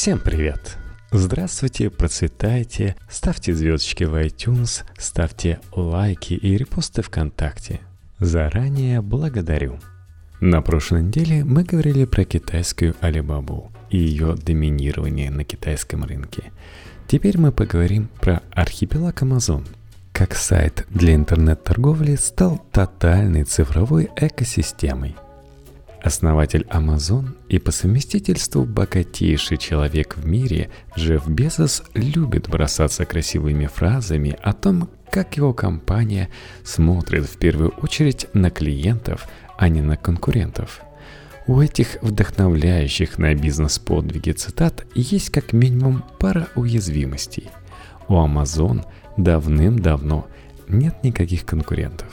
[0.00, 0.78] Всем привет!
[1.12, 7.80] Здравствуйте, процветайте, ставьте звездочки в iTunes, ставьте лайки и репосты ВКонтакте.
[8.18, 9.78] Заранее благодарю.
[10.40, 16.44] На прошлой неделе мы говорили про китайскую Алибабу и ее доминирование на китайском рынке.
[17.06, 19.66] Теперь мы поговорим про архипелаг Amazon,
[20.14, 25.14] как сайт для интернет-торговли стал тотальной цифровой экосистемой–
[26.02, 34.36] Основатель Amazon и по совместительству богатейший человек в мире, Джефф Безос любит бросаться красивыми фразами
[34.42, 36.30] о том, как его компания
[36.64, 40.80] смотрит в первую очередь на клиентов, а не на конкурентов.
[41.46, 47.48] У этих вдохновляющих на бизнес-подвиги цитат есть как минимум пара уязвимостей.
[48.08, 48.86] У Amazon
[49.18, 50.28] давным-давно
[50.68, 52.08] нет никаких конкурентов.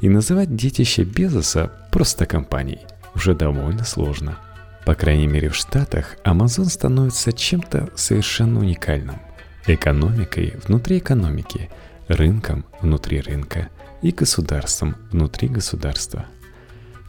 [0.00, 2.80] И называть детище Безоса просто компанией–
[3.16, 4.38] уже довольно сложно.
[4.84, 9.18] По крайней мере в Штатах Amazon становится чем-то совершенно уникальным.
[9.66, 11.70] Экономикой внутри экономики,
[12.06, 13.68] рынком внутри рынка
[14.02, 16.26] и государством внутри государства.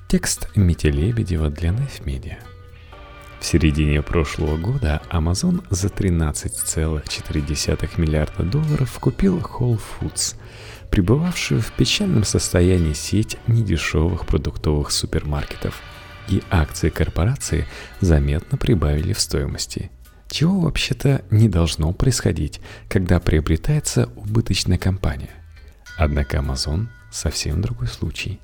[0.08, 2.38] Текст Мити Лебедева для Knife Media.
[3.40, 10.36] В середине прошлого года Amazon за 13,4 миллиарда долларов купил Whole Foods,
[10.90, 15.80] пребывавшую в печальном состоянии сеть недешевых продуктовых супермаркетов–
[16.30, 17.66] и акции корпорации
[18.02, 19.92] заметно прибавили в стоимости.
[20.30, 25.32] Чего вообще-то не должно происходить, когда приобретается убыточная компания.
[25.98, 28.40] Однако Amazon совсем другой случай.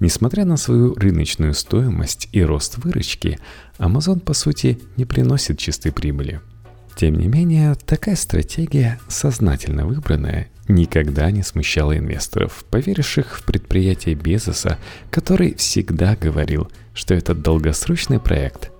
[0.00, 3.38] Несмотря на свою рыночную стоимость и рост выручки,
[3.78, 6.40] Amazon по сути не приносит чистой прибыли–
[6.96, 14.78] тем не менее, такая стратегия, сознательно выбранная, никогда не смущала инвесторов, поверивших в предприятие Безоса,
[15.10, 18.70] который всегда говорил, что это долгосрочный проект.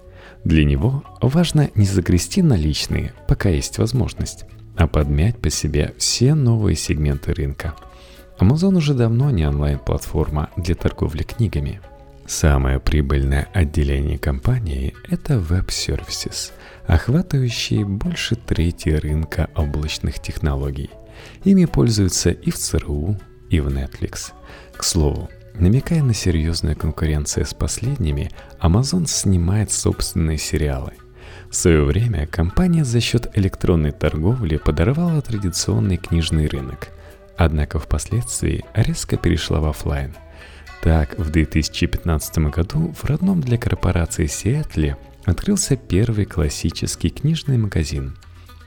[0.44, 4.44] Для него важно не загрести наличные, пока есть возможность,
[4.76, 7.74] а подмять по себе все новые сегменты рынка.
[8.38, 11.80] Amazon уже давно не онлайн-платформа для торговли книгами.
[12.26, 15.34] Самое прибыльное отделение компании– это
[15.68, 16.52] Services–
[16.86, 20.90] охватывающие больше трети рынка облачных технологий.
[21.44, 23.18] Ими пользуются и в ЦРУ,
[23.50, 24.32] и в Netflix.
[24.76, 28.30] К слову, намекая на серьезную конкуренцию с последними,
[28.60, 30.92] Amazon снимает собственные сериалы.
[31.50, 36.88] В свое время компания за счет электронной торговли подорвала традиционный книжный рынок,
[37.36, 40.14] однако впоследствии резко перешла в офлайн.
[40.82, 48.16] Так, в 2015 году в родном для корпорации Сиэтле открылся первый классический книжный магазин.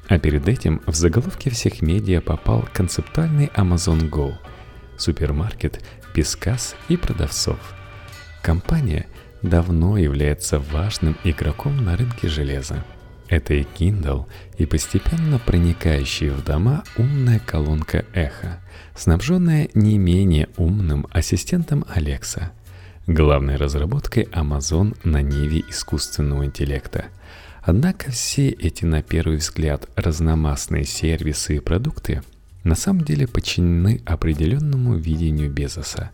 [0.08, 4.36] А перед этим в заголовке всех медиа попал концептуальный Amazon Go–
[4.98, 5.84] супермаркет
[6.16, 7.60] без касс и продавцов.
[8.42, 9.08] Компания
[9.42, 12.84] давно является важным игроком на рынке железа.
[13.28, 14.26] Это и Kindle,
[14.58, 18.62] и постепенно проникающая в дома умная колонка Эхо,
[18.96, 22.52] снабженная не менее умным ассистентом Alexa–
[23.08, 27.06] главной разработкой Amazon на ниве искусственного интеллекта.
[27.62, 32.22] Однако все эти, на первый взгляд, разномастные сервисы и продукты
[32.64, 36.12] на самом деле подчинены определенному видению Безоса.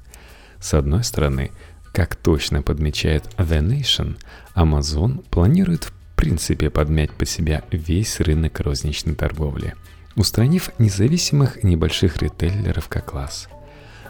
[0.60, 1.52] С одной стороны,
[1.92, 4.18] как точно подмечает The Nation,
[4.56, 9.76] Amazon планирует в принципе подмять под себя весь рынок розничной торговли,
[10.16, 13.48] устранив независимых небольших ритейлеров как класс–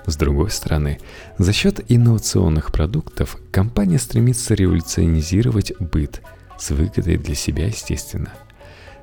[0.06, 1.00] с другой стороны,
[1.38, 6.22] за счет инновационных продуктов компания стремится революционизировать быт
[6.58, 8.34] с выгодой для себя, естественно.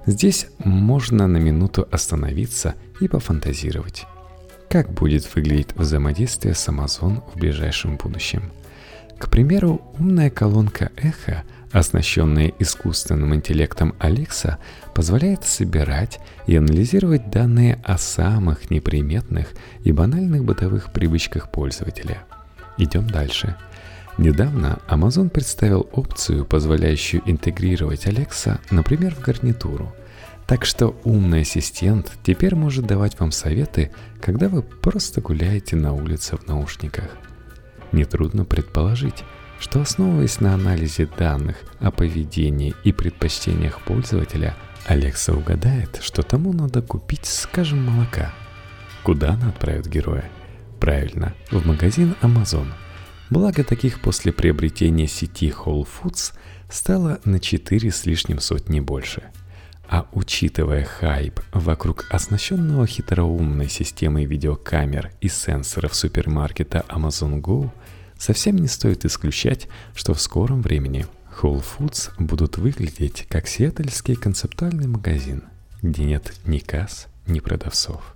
[0.06, 4.06] Здесь можно на минуту остановиться и пофантазировать.
[4.68, 8.50] Как будет выглядеть взаимодействие с Amazon в ближайшем будущем?
[9.18, 14.56] К примеру, умная колонка эхо– оснащенная искусственным интеллектом Alexa,
[14.94, 19.48] позволяет собирать и анализировать данные о самых неприметных
[19.84, 22.24] и банальных бытовых привычках пользователя.
[22.76, 23.56] Идем дальше.
[24.18, 29.94] Недавно Amazon представил опцию, позволяющую интегрировать Alexa, например, в гарнитуру.
[30.46, 36.36] Так что умный ассистент теперь может давать вам советы, когда вы просто гуляете на улице
[36.36, 37.16] в наушниках.
[37.92, 39.24] Нетрудно предположить,
[39.60, 46.80] что основываясь на анализе данных о поведении и предпочтениях пользователя, Алекса угадает, что тому надо
[46.80, 48.32] купить, скажем, молока.
[49.02, 50.24] Куда она отправит героя?
[50.80, 52.68] Правильно, в магазин Amazon.
[53.28, 56.32] Благо таких после приобретения сети Whole Foods
[56.70, 59.24] стало на 4 с лишним сотни больше.
[59.90, 67.70] А учитывая хайп вокруг оснащенного хитроумной системой видеокамер и сенсоров супермаркета Amazon Go–
[68.20, 71.06] совсем не стоит исключать, что в скором времени
[71.40, 75.44] Whole Foods будут выглядеть как сиэтльский концептуальный магазин,
[75.82, 78.14] где нет ни касс, ни продавцов.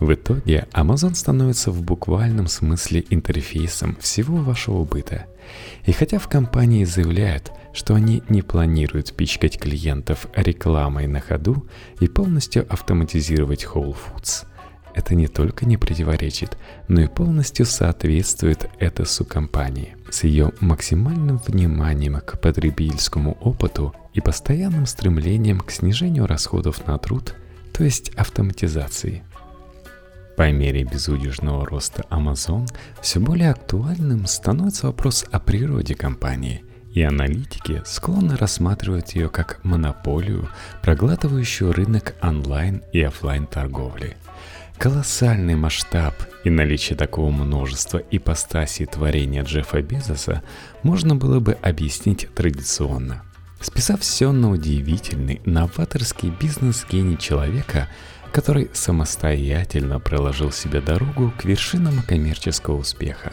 [0.00, 5.26] В итоге Amazon становится в буквальном смысле интерфейсом всего вашего быта.
[5.84, 11.66] И хотя в компании заявляют, что они не планируют пичкать клиентов рекламой на ходу
[12.00, 14.46] и полностью автоматизировать Whole Foods,
[14.96, 16.56] это не только не противоречит,
[16.88, 24.86] но и полностью соответствует этосу компании с ее максимальным вниманием к потребительскому опыту и постоянным
[24.86, 27.34] стремлением к снижению расходов на труд,
[27.74, 29.22] то есть автоматизации.
[30.38, 32.66] По мере безудержного роста Amazon
[33.02, 40.48] все более актуальным становится вопрос о природе компании, и аналитики склонны рассматривать ее как монополию,
[40.82, 44.16] проглатывающую рынок онлайн и офлайн торговли–
[44.78, 46.14] Колоссальный масштаб
[46.44, 50.42] и наличие такого множества ипостасей творения Джеффа Безоса
[50.82, 53.22] можно было бы объяснить традиционно.
[53.60, 57.88] Списав все на удивительный, новаторский бизнес-гений человека,
[58.32, 63.32] который самостоятельно проложил себе дорогу к вершинам коммерческого успеха.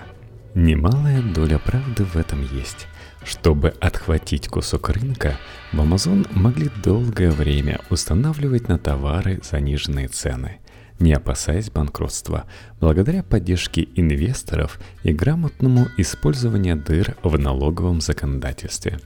[0.56, 2.88] Немалая доля правды в этом есть.
[3.26, 5.38] Чтобы отхватить кусок рынка,
[5.74, 10.60] в Amazon могли долгое время устанавливать на товары заниженные цены–
[11.00, 12.46] не опасаясь банкротства,
[12.80, 19.00] благодаря поддержке инвесторов и грамотному использованию дыр в налоговом законодательстве.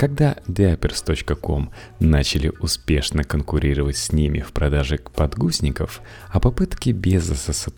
[0.00, 6.00] Когда Diapers.com начали успешно конкурировать с ними в продаже подгузников,
[6.30, 7.70] а попытки Безоса со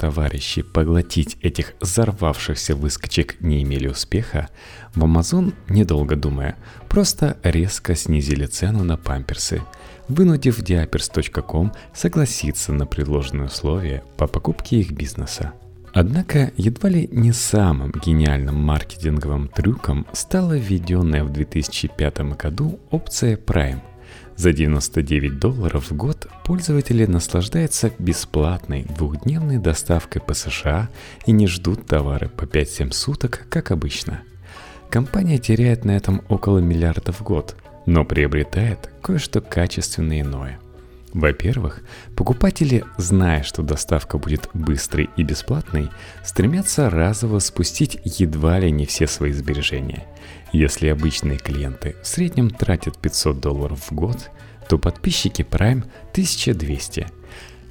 [0.62, 4.50] поглотить этих взорвавшихся выскочек не имели успеха,
[4.94, 6.54] в Amazon, недолго думая,
[6.88, 9.60] просто резко снизили цену на памперсы–
[10.08, 15.52] вынудив diapers.com согласиться на предложенные условия по покупке их бизнеса.
[15.94, 23.80] Однако едва ли не самым гениальным маркетинговым трюком стала введенная в 2005 году опция Prime.
[24.36, 30.88] За 99 долларов в год пользователи наслаждаются бесплатной двухдневной доставкой по США
[31.26, 34.22] и не ждут товары по 5-7 суток, как обычно.
[34.90, 40.58] Компания теряет на этом около миллиарда в год, но приобретает кое-что качественное иное.
[41.12, 41.82] Во-первых,
[42.16, 45.90] покупатели, зная, что доставка будет быстрой и бесплатной,
[46.24, 50.06] стремятся разово спустить едва ли не все свои сбережения.
[50.52, 54.30] Если обычные клиенты в среднем тратят 500 долларов в год,
[54.68, 57.08] то подписчики Prime 1200.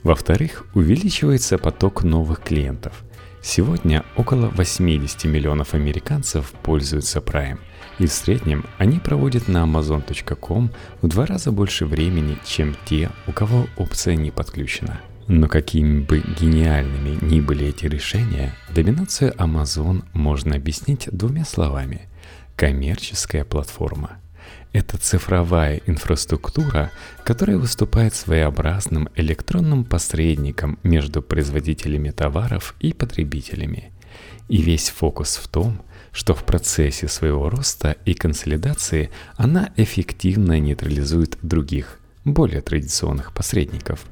[0.03, 3.03] Во-вторых, увеличивается поток новых клиентов.
[3.41, 7.57] Сегодня около 80 миллионов американцев пользуются Prime–
[7.99, 10.71] и в среднем они проводят на amazon.com
[11.01, 14.99] в два раза больше времени, чем те, у кого опция не подключена.
[15.27, 22.09] Но какими бы гениальными ни были эти решения, доминацию Amazon можно объяснить двумя словами.
[22.55, 24.19] Коммерческая платформа.
[24.73, 26.91] Это цифровая инфраструктура,
[27.23, 33.91] которая выступает своеобразным электронным посредником между производителями товаров и потребителями.
[34.47, 41.37] И весь фокус в том, что в процессе своего роста и консолидации она эффективно нейтрализует
[41.41, 44.05] других, более традиционных посредников,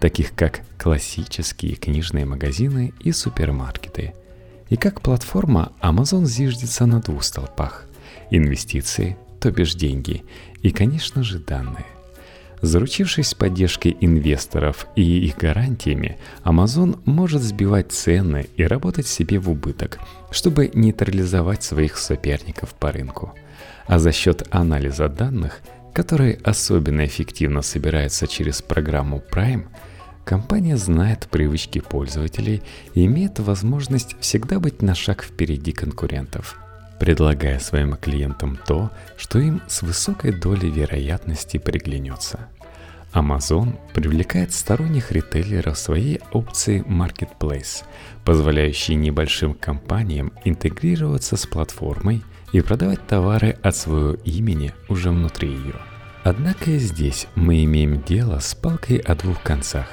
[0.00, 4.14] таких как классические книжные магазины и супермаркеты.
[4.68, 7.86] И как платформа Amazon зиждется на двух столпах–
[8.30, 10.24] инвестиции, то бишь деньги,
[10.62, 11.86] и, конечно же, данные.
[12.64, 19.98] Заручившись поддержкой инвесторов и их гарантиями, Amazon может сбивать цены и работать себе в убыток,
[20.30, 23.34] чтобы нейтрализовать своих соперников по рынку.
[23.86, 25.60] А за счет анализа данных,
[25.92, 29.66] которые особенно эффективно собираются через программу Prime,
[30.24, 32.62] компания знает привычки пользователей
[32.94, 36.58] и имеет возможность всегда быть на шаг впереди конкурентов–
[36.98, 42.48] предлагая своим клиентам то, что им с высокой долей вероятности приглянется.
[43.14, 47.84] Amazon привлекает сторонних ритейлеров своей опции Marketplace,
[48.24, 55.76] позволяющей небольшим компаниям интегрироваться с платформой и продавать товары от своего имени уже внутри ее.
[56.24, 59.86] Однако и здесь мы имеем дело с палкой о двух концах.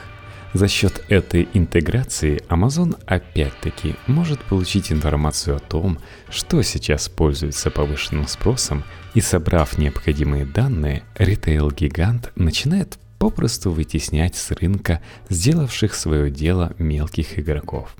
[0.53, 5.97] За счет этой интеграции Amazon опять-таки может получить информацию о том,
[6.29, 14.99] что сейчас пользуется повышенным спросом, и собрав необходимые данные, ритейл-гигант начинает попросту вытеснять с рынка
[15.29, 17.95] сделавших свое дело мелких игроков.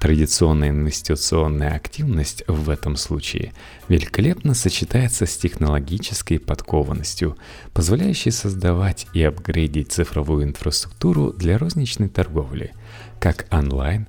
[0.00, 3.52] Традиционная инвестиционная активность в этом случае
[3.88, 7.36] великолепно сочетается с технологической подкованностью,
[7.74, 12.72] позволяющей создавать и апгрейдить цифровую инфраструктуру для розничной торговли,
[13.20, 14.08] как онлайн,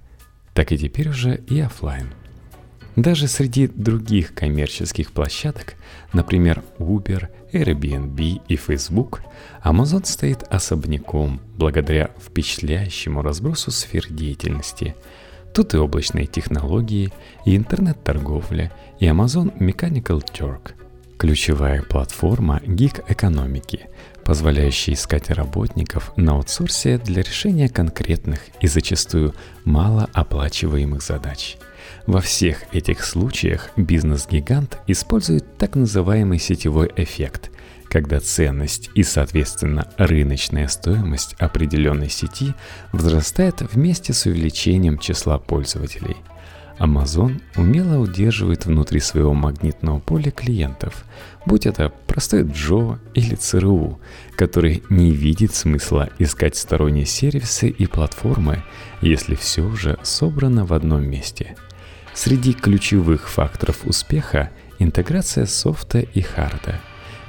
[0.54, 2.14] так и теперь уже и офлайн.
[2.96, 5.76] Даже среди других коммерческих площадок,
[6.14, 9.22] например, Uber, Airbnb и Facebook,
[9.64, 14.96] Amazon стоит особняком благодаря впечатляющему разбросу сфер деятельности.
[15.54, 17.12] Тут и облачные технологии,
[17.46, 20.74] и интернет-торговля, и Amazon Mechanical Turk–
[21.18, 23.88] Ключевая платформа гиг-экономики,
[24.24, 29.34] позволяющая искать работников на аутсорсе для решения конкретных и зачастую
[29.66, 31.58] малооплачиваемых задач.
[32.08, 37.52] Во всех этих случаях бизнес-гигант использует так называемый сетевой эффект,
[37.90, 42.54] когда ценность и, соответственно, рыночная стоимость определенной сети
[42.94, 46.18] возрастает вместе с увеличением числа пользователей–
[46.80, 51.06] Amazon умело удерживает внутри своего магнитного поля клиентов,
[51.46, 54.00] будь это простой Джо или ЦРУ,
[54.36, 58.64] который не видит смысла искать сторонние сервисы и платформы,
[59.02, 61.56] если все уже собрано в одном месте.
[62.18, 66.82] Среди ключевых факторов успеха интеграция софта и харда.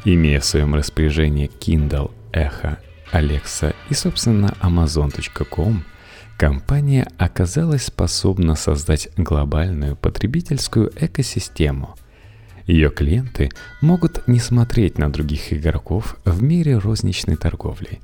[0.06, 2.78] Имея в своем распоряжении Kindle, Echo,
[3.12, 5.84] Alexa и, собственно, Amazon.com–
[6.38, 11.94] компания оказалась способна создать глобальную потребительскую экосистему.
[12.66, 13.50] Ее клиенты
[13.82, 18.00] могут не смотреть на других игроков в мире розничной торговли.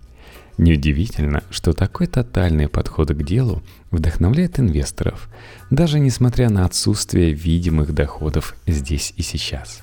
[0.57, 5.29] Неудивительно, что такой тотальный подход к делу вдохновляет инвесторов,
[5.71, 9.83] даже несмотря на отсутствие видимых доходов здесь и сейчас.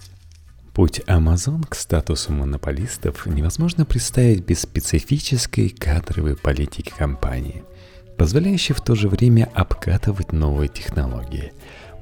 [0.74, 7.64] Путь Amazon к статусу монополистов невозможно представить без специфической кадровой политики компании–
[8.22, 11.54] позволяющий в то же время обкатывать новые технологии.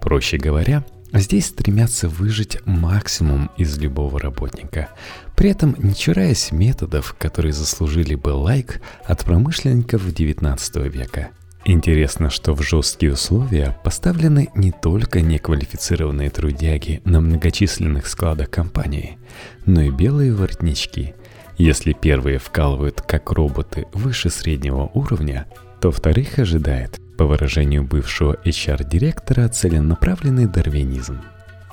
[0.01, 0.83] Проще говоря,
[1.13, 4.89] здесь стремятся выжить максимум из любого работника,
[5.35, 11.29] при этом не чураясь методов, которые заслужили бы лайк от промышленников XIX века.
[11.65, 19.17] Интересно, что в жесткие условия поставлены не только неквалифицированные трудяги на многочисленных складах компании,
[19.65, 21.13] но и белые воротнички.
[21.57, 25.45] Если первые вкалывают как роботы выше среднего уровня,
[25.81, 31.19] то вторых ожидает, по выражению бывшего HR-директора, целенаправленный дарвинизм.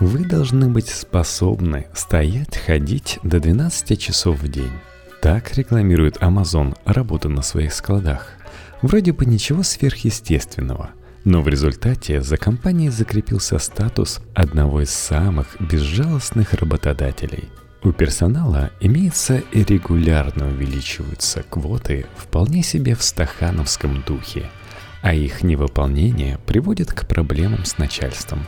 [0.01, 4.73] Вы должны быть способны стоять, ходить до 12 часов в день.
[5.23, 8.31] Так рекламирует Amazon работу на своих складах.
[8.83, 10.91] Вроде бы ничего сверхъестественного,
[11.23, 17.45] но в результате за компанией закрепился статус одного из самых безжалостных работодателей–
[17.87, 24.51] у персонала имеется и регулярно увеличиваются квоты вполне себе в стахановском духе,
[25.07, 28.45] а их невыполнение приводит к проблемам с начальством.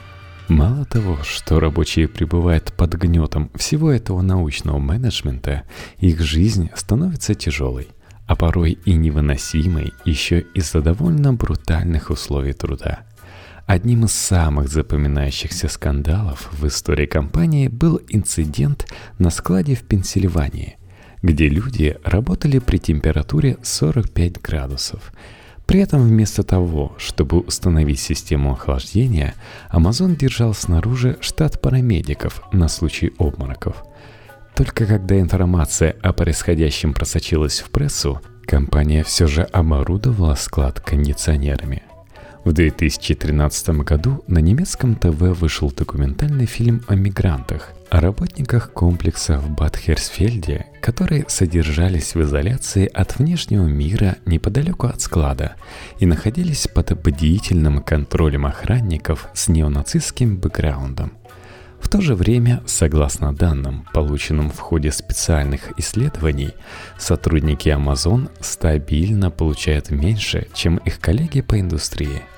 [0.48, 5.62] Мало того, что рабочие пребывают под гнетом всего этого научного менеджмента,
[5.98, 7.86] их жизнь становится тяжелой,
[8.26, 13.00] а порой и невыносимой еще из-за довольно брутальных условий труда–
[13.66, 18.86] Одним из самых запоминающихся скандалов в истории компании был инцидент
[19.18, 20.78] на складе в Пенсильвании,
[21.20, 25.12] где люди работали при температуре 45 градусов.
[25.68, 29.34] При этом вместо того, чтобы установить систему охлаждения,
[29.70, 33.84] Amazon держал снаружи штат парамедиков на случай обмороков.
[34.56, 41.82] Только когда информация о происходящем просочилась в прессу, компания все же оборудовала склад кондиционерами.
[42.44, 49.50] В 2013 году на немецком ТВ вышел документальный фильм о мигрантах, о работниках комплекса в
[49.50, 55.54] Бад-Херсфельде, которые содержались в изоляции от внешнего мира неподалеку от склада
[55.98, 61.12] и находились под бдительным контролем охранников с неонацистским бэкграундом.
[61.80, 66.54] В то же время, согласно данным, полученным в ходе специальных исследований,
[66.98, 72.22] сотрудники Amazon стабильно получают меньше, чем их коллеги по индустрии–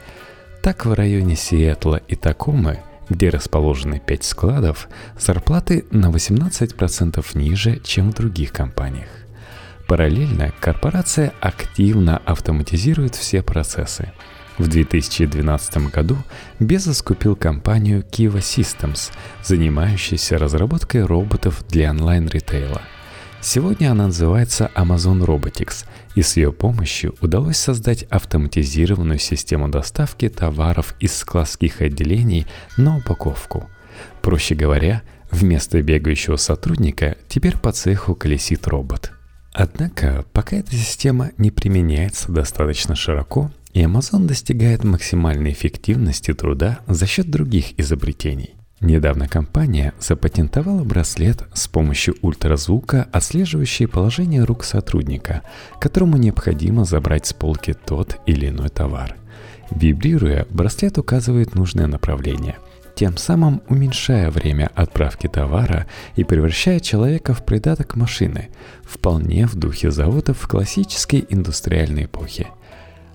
[0.62, 4.88] так в районе Сиэтла и Такомы, где расположены 5 складов,
[5.18, 9.08] зарплаты на 18% ниже, чем в других компаниях.
[9.86, 14.12] Параллельно корпорация активно автоматизирует все процессы.
[14.56, 16.16] В 2012 году
[16.60, 19.10] Безос купил компанию Kiva Systems,
[19.42, 22.80] занимающуюся разработкой роботов для онлайн-ритейла–
[23.42, 30.94] Сегодня она называется Amazon Robotics, и с ее помощью удалось создать автоматизированную систему доставки товаров
[31.00, 33.68] из складских отделений на упаковку.
[34.20, 39.12] Проще говоря, вместо бегающего сотрудника теперь по цеху колесит робот.
[39.52, 47.06] Однако, пока эта система не применяется достаточно широко, и Amazon достигает максимальной эффективности труда за
[47.06, 48.54] счет других изобретений.
[48.80, 55.42] Недавно компания запатентовала браслет с помощью ультразвука, отслеживающий положение рук сотрудника,
[55.78, 59.16] которому необходимо забрать с полки тот или иной товар.
[59.70, 62.56] Вибрируя, браслет указывает нужное направление.
[62.96, 68.50] тем самым уменьшая время отправки товара и превращая человека в придаток машины,
[68.82, 72.49] вполне в духе заводов классической индустриальной эпохи.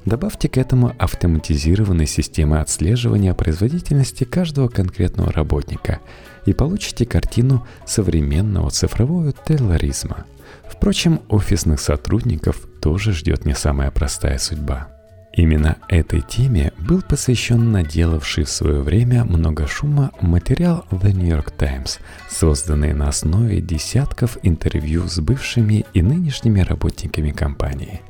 [0.06, 6.00] Добавьте к этому автоматизированные системы отслеживания производительности каждого конкретного работника
[6.46, 10.26] и получите картину современного цифрового терроризма.
[10.70, 14.90] Впрочем, офисных сотрудников тоже ждет не самая простая судьба.
[15.34, 21.52] Именно этой теме был посвящен наделавший в свое время много шума материал The New York
[21.52, 28.02] Times, созданный на основе десятков интервью с бывшими и нынешними работниками компании.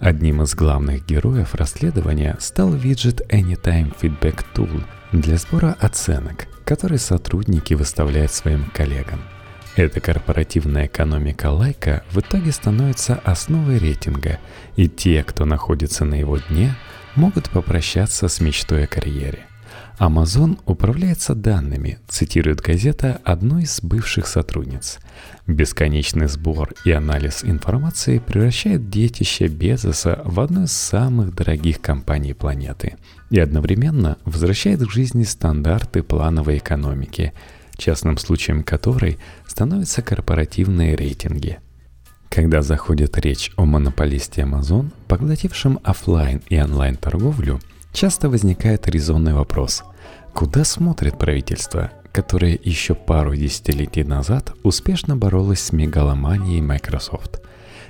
[0.00, 7.74] Одним из главных героев расследования стал виджет Anytime Feedback Tool для сбора оценок, который сотрудники
[7.74, 9.20] выставляют своим коллегам–
[9.76, 14.38] эта корпоративная экономика лайка в итоге становится основой рейтинга,
[14.76, 16.74] и те, кто находится на его дне,
[17.14, 19.46] могут попрощаться с мечтой о карьере.
[19.98, 24.98] Amazon управляется данными, цитирует газета одной из бывших сотрудниц.
[25.46, 32.96] Бесконечный сбор и анализ информации превращает детище Безоса в одну из самых дорогих компаний планеты
[33.30, 37.32] и одновременно возвращает к жизни стандарты плановой экономики–
[37.80, 41.58] частным случаем которой становятся корпоративные рейтинги.
[42.28, 47.60] Когда заходит речь о монополисте Amazon, поглотившем офлайн и онлайн торговлю,
[47.92, 49.82] часто возникает резонный вопрос–
[50.32, 57.40] куда смотрит правительство, которое еще пару десятилетий назад успешно боролось с мегаломанией Microsoft?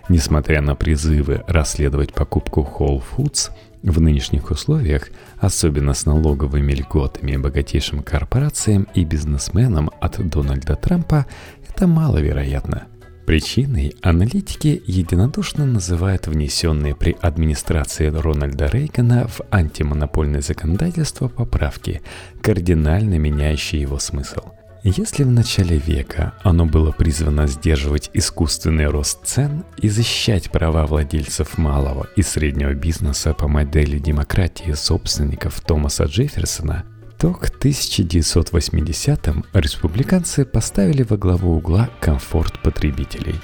[0.09, 3.51] Несмотря на призывы расследовать покупку Whole Foods–
[3.83, 11.27] в нынешних условиях, особенно с налоговыми льготами богатейшим корпорациям и бизнесменам от Дональда Трампа,
[11.69, 12.85] это маловероятно.
[13.27, 22.03] Причиной аналитики единодушно называют внесенные при администрации Рональда Рейгана в антимонопольное законодательство поправки,
[22.43, 24.41] кардинально меняющие его смысл–
[24.83, 31.59] если в начале века оно было призвано сдерживать искусственный рост цен и защищать права владельцев
[31.59, 36.87] малого и среднего бизнеса по модели демократии собственников Томаса Джефферсона,
[37.21, 43.35] то к 1980-м республиканцы поставили во главу угла комфорт потребителей.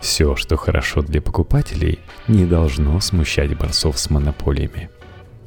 [0.00, 4.90] Все, что хорошо для покупателей, не должно смущать борцов с монополиями.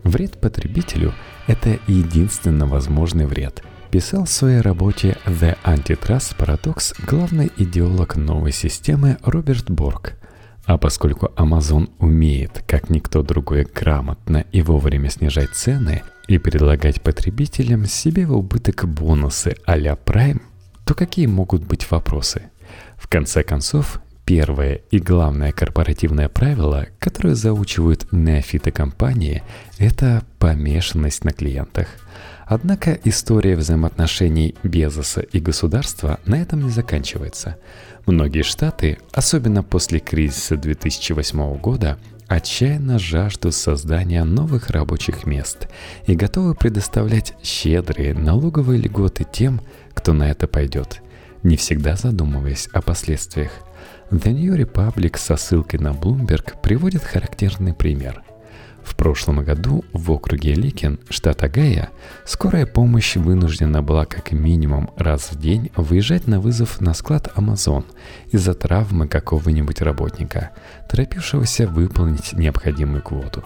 [0.04, 1.14] Вред потребителю–
[1.48, 9.18] это единственно возможный вред– писал в своей работе «The Antitrust Paradox» главный идеолог новой системы
[9.24, 10.14] Роберт Борг.
[10.66, 17.86] А поскольку Amazon умеет, как никто другой, грамотно и вовремя снижать цены и предлагать потребителям
[17.86, 20.42] себе в убыток бонусы а-ля Prime,
[20.86, 22.44] то какие могут быть вопросы?
[22.98, 29.42] В конце концов, первое и главное корпоративное правило, которое заучивают неофиты компании,
[29.80, 31.88] это помешанность на клиентах–
[32.50, 37.58] Однако история взаимоотношений Безоса и государства на этом не заканчивается.
[38.08, 45.68] Многие штаты, особенно после кризиса 2008 года, отчаянно жаждут создания новых рабочих мест
[46.06, 49.62] и готовы предоставлять щедрые налоговые льготы тем,
[49.94, 51.02] кто на это пойдет,
[51.44, 53.52] не всегда задумываясь о последствиях.
[54.12, 58.24] The New Republic со ссылкой на Bloomberg приводит характерный пример–
[58.90, 61.90] в прошлом году в округе Ликин, штат Агая,
[62.26, 67.86] скорая помощь вынуждена была как минимум раз в день выезжать на вызов на склад Amazon
[68.32, 70.52] из-за травмы какого-нибудь работника,
[70.90, 73.44] торопившегося выполнить необходимую квоту.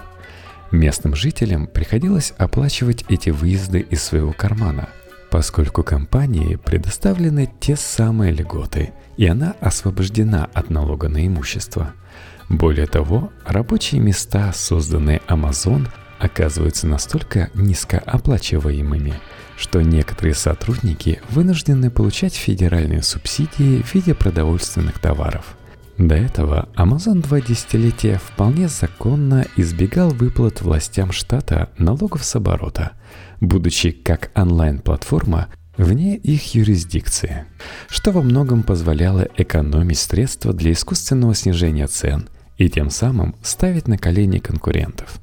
[0.71, 4.87] Местным жителям приходилось оплачивать эти выезды из своего кармана,
[5.29, 11.91] поскольку компании предоставлены те самые льготы, и она освобождена от налога на имущество–
[12.49, 15.87] более того, рабочие места, созданные Amazon,
[16.19, 19.13] оказываются настолько низкооплачиваемыми,
[19.57, 25.57] что некоторые сотрудники вынуждены получать федеральные субсидии в виде продовольственных товаров.
[25.97, 32.93] До этого Amazon два десятилетия вполне законно избегал выплат властям штата налогов с оборота,
[33.41, 37.45] будучи как онлайн-платформа вне их юрисдикции,
[37.89, 43.97] что во многом позволяло экономить средства для искусственного снижения цен и тем самым ставить на
[43.97, 45.19] колени конкурентов.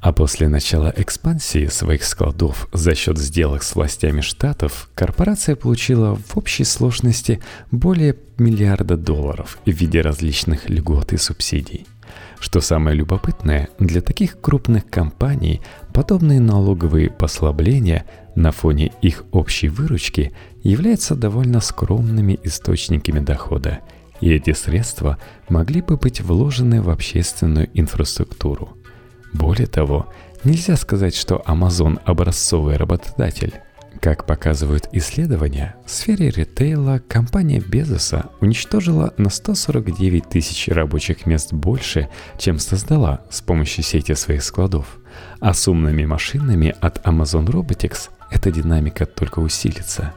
[0.00, 6.36] А после начала экспансии своих складов за счет сделок с властями штатов, корпорация получила в
[6.36, 7.40] общей сложности
[7.72, 11.86] более миллиарда долларов в виде различных льгот и субсидий.
[12.38, 15.60] Что самое любопытное, для таких крупных компаний
[15.92, 18.04] подобные налоговые послабления
[18.36, 23.80] на фоне их общей выручки являются довольно скромными источниками дохода–
[24.20, 28.76] и эти средства могли бы быть вложены в общественную инфраструктуру.
[29.32, 30.08] Более того,
[30.44, 33.54] нельзя сказать, что Amazon образцовый работодатель.
[34.00, 42.08] Как показывают исследования, в сфере ритейла компания Безоса уничтожила на 149 тысяч рабочих мест больше,
[42.38, 44.98] чем создала с помощью сети своих складов.
[45.40, 50.14] А с умными машинами от Amazon Robotics эта динамика только усилится.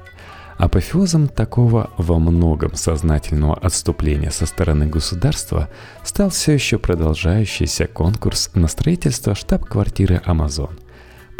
[0.61, 5.69] Апофеозом такого во многом сознательного отступления со стороны государства
[6.03, 10.69] стал все еще продолжающийся конкурс на строительство штаб-квартиры Amazon–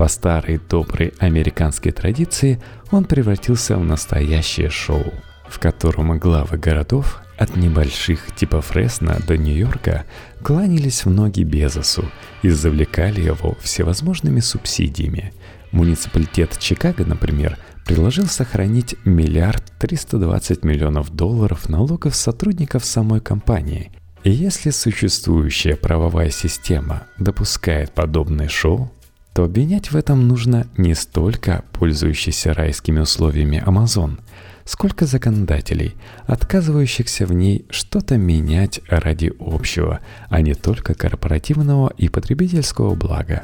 [0.01, 5.13] по старой доброй американской традиции он превратился в настоящее шоу,
[5.47, 10.05] в котором главы городов от небольших типа Фресно до Нью-Йорка
[10.41, 12.09] кланялись в ноги Безосу
[12.41, 15.33] и завлекали его всевозможными субсидиями.
[15.71, 23.91] Муниципалитет Чикаго, например, предложил сохранить миллиард 320 миллионов долларов налогов сотрудников самой компании.
[24.23, 28.91] И если существующая правовая система допускает подобное шоу,
[29.33, 34.19] то обвинять в этом нужно не столько пользующийся райскими условиями Amazon,
[34.65, 35.95] сколько законодателей,
[36.27, 43.43] отказывающихся в ней что-то менять ради общего, а не только корпоративного и потребительского блага.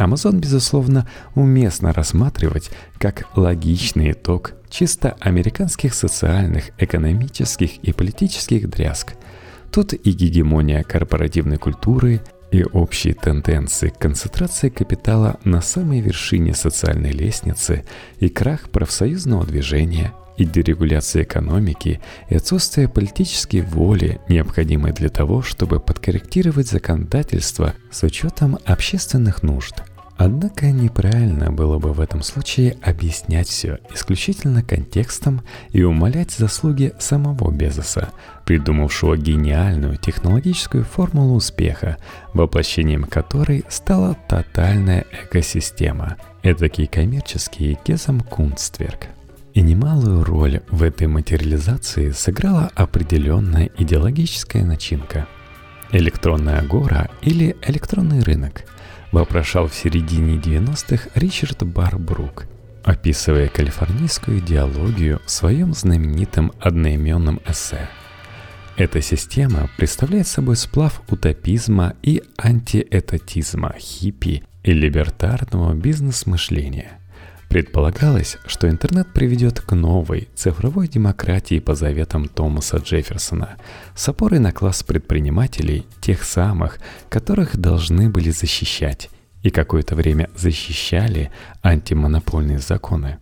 [0.00, 9.14] Amazon, безусловно, уместно рассматривать как логичный итог чисто американских социальных, экономических и политических дрязг.
[9.70, 17.84] Тут и гегемония корпоративной культуры, и общие тенденции концентрации капитала на самой вершине социальной лестницы
[18.18, 25.78] и крах профсоюзного движения и дерегуляция экономики и отсутствие политической воли, необходимой для того, чтобы
[25.78, 29.82] подкорректировать законодательство с учетом общественных нужд–
[30.20, 37.50] Однако неправильно было бы в этом случае объяснять все исключительно контекстом и умолять заслуги самого
[37.50, 38.10] Безоса,
[38.44, 41.96] придумавшего гениальную технологическую формулу успеха,
[42.34, 49.06] воплощением которой стала тотальная экосистема, этакий коммерческий Гезам-Кунстверк.
[49.54, 55.26] И немалую роль в этой материализации сыграла определенная идеологическая начинка.
[55.92, 58.66] Электронная гора или электронный рынок–
[59.12, 62.46] вопрошал в середине 90-х Ричард Барбрук,
[62.84, 67.88] описывая калифорнийскую идеологию в своем знаменитом одноименном эссе.
[68.76, 76.92] Эта система представляет собой сплав утопизма и антиэтатизма, хиппи и либертарного бизнес-мышления–
[77.50, 83.56] Предполагалось, что интернет приведет к новой цифровой демократии по заветам Томаса Джефферсона.
[83.96, 89.10] С опорой на класс предпринимателей, тех самых, которых должны были защищать,
[89.42, 93.18] и какое-то время защищали антимонопольные законы.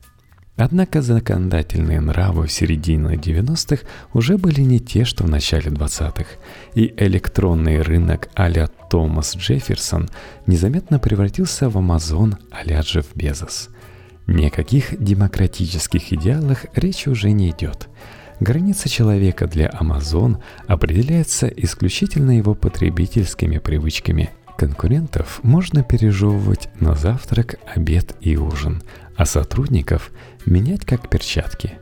[0.56, 6.26] Однако законодательные нравы в середине 90-х уже были не те, что в начале 20-х,
[6.74, 10.10] и электронный рынок а-ля Томас Джефферсон
[10.46, 13.70] незаметно превратился в Амазон а-ля Джефф Безос–
[14.28, 17.88] ни о каких демократических идеалах речи уже не идет.
[18.40, 20.36] Граница человека для Amazon
[20.68, 24.30] определяется исключительно его потребительскими привычками.
[24.56, 28.82] Конкурентов можно пережевывать на завтрак, обед и ужин,
[29.16, 30.10] а сотрудников
[30.46, 31.72] менять как перчатки.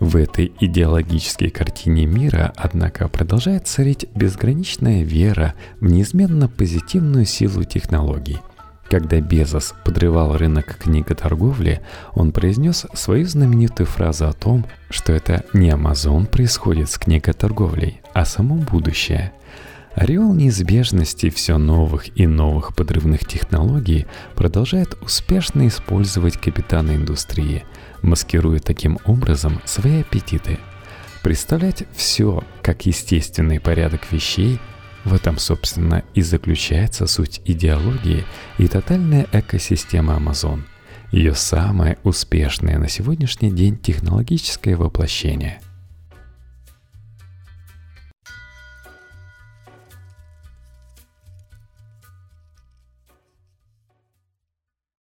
[0.00, 8.38] В этой идеологической картине мира, однако, продолжает царить безграничная вера в неизменно позитивную силу технологий–
[8.88, 11.80] когда Безос подрывал рынок книготорговли,
[12.12, 18.24] он произнес свою знаменитую фразу о том, что это не Амазон происходит с книготорговлей, а
[18.24, 19.32] само будущее.
[19.94, 27.64] Ореол неизбежности все новых и новых подрывных технологий продолжает успешно использовать капитаны индустрии,
[28.02, 30.58] маскируя таким образом свои аппетиты.
[31.22, 34.60] Представлять все как естественный порядок вещей–
[35.06, 38.24] в этом, собственно, и заключается суть идеологии
[38.58, 40.62] и тотальная экосистема Amazon,
[41.12, 45.60] ее самое успешное на сегодняшний день технологическое воплощение–